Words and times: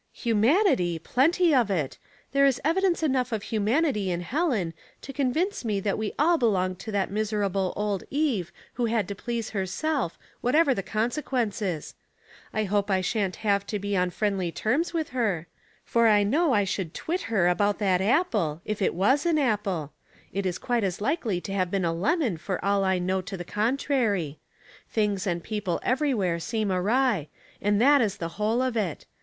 "Humanity! 0.13 0.97
plenty 0.97 1.53
of 1.53 1.69
it. 1.69 1.99
There 2.31 2.47
is 2.47 2.59
evidence 2.65 3.03
enough 3.03 3.31
of 3.31 3.43
humanity 3.43 4.09
in 4.09 4.21
Helen 4.21 4.73
to 5.03 5.13
convince 5.13 5.63
me 5.63 5.79
that 5.79 5.95
we 5.95 6.11
all 6.17 6.39
belong 6.39 6.75
to 6.77 6.91
that 6.91 7.11
miserable 7.11 7.71
old 7.75 8.03
Eve 8.09 8.51
who 8.73 8.85
had 8.85 9.07
to 9.09 9.13
please 9.13 9.51
herself, 9.51 10.17
whatever 10.41 10.73
the 10.73 10.81
conse 10.81 11.21
quences. 11.21 11.93
I 12.51 12.63
hope 12.63 12.89
I 12.89 13.01
shan't 13.01 13.35
have 13.45 13.63
to 13.67 13.77
be 13.77 13.95
on 13.95 14.09
friendly 14.09 14.51
terms 14.51 14.91
with 14.91 15.09
her, 15.09 15.45
for 15.85 16.07
I 16.07 16.23
know 16.23 16.51
I 16.51 16.63
should 16.63 16.95
twit 16.95 17.21
her 17.29 17.47
about 17.47 17.77
that 17.77 18.01
apple, 18.01 18.59
if 18.65 18.81
it 18.81 18.95
was 18.95 19.27
an 19.27 19.37
apple; 19.37 19.93
it 20.33 20.47
is 20.47 20.57
quite 20.57 20.83
as 20.83 20.99
likely 20.99 21.39
to 21.41 21.53
have 21.53 21.69
been 21.69 21.85
a 21.85 21.93
lemon 21.93 22.37
for 22.37 22.57
all 22.65 22.83
I 22.83 22.97
know 22.97 23.21
to 23.21 23.37
the 23.37 23.45
contrary. 23.45 24.39
Things 24.89 25.27
and 25.27 25.43
people 25.43 25.79
everywhere 25.83 26.39
seem 26.39 26.71
awry, 26.71 27.27
and 27.61 27.79
that 27.79 28.01
is 28.01 28.17
the 28.17 28.29
whole 28.41 28.63
of 28.63 28.75
it. 28.75 29.05